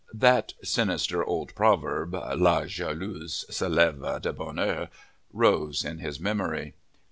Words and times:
That 0.15 0.55
sinister 0.63 1.23
old 1.23 1.53
proverb, 1.53 2.15
La 2.15 2.61
jalouse 2.65 3.45
se 3.51 3.67
lève 3.67 4.19
de 4.23 4.33
bonne 4.33 4.57
heure, 4.57 4.87
rose 5.31 5.85
in 5.85 5.99
his 5.99 6.19
memory. 6.19 6.73